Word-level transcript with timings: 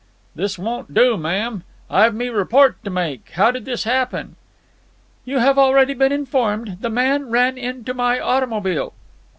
"This 0.33 0.57
won't 0.57 0.95
do, 0.95 1.15
ma'am. 1.15 1.61
I've 1.87 2.15
me 2.15 2.29
report 2.29 2.83
to 2.85 2.89
make. 2.89 3.29
How 3.35 3.51
did 3.51 3.65
this 3.65 3.83
happen?" 3.83 4.35
"You 5.25 5.37
have 5.37 5.59
already 5.59 5.93
been 5.93 6.11
informed. 6.11 6.77
The 6.81 6.89
man 6.89 7.29
ran 7.29 7.55
into 7.55 7.93
my 7.93 8.19
automobile." 8.19 8.93